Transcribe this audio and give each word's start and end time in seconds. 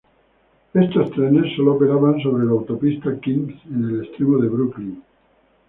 Estos 0.73 1.11
trenes 1.11 1.55
sólo 1.55 1.75
operaban 1.75 2.19
sobre 2.21 2.43
la 2.45 2.53
Autopista 2.53 3.19
Kings 3.19 3.53
en 3.67 3.83
el 3.87 4.03
extremo 4.03 4.39
de 4.41 4.47
Brooklyn. 4.49 5.03